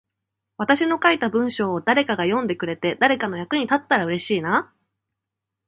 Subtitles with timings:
[0.57, 4.73] 私の書いた文章を誰かが読んでくれて、誰かの役に立ったら嬉しいな。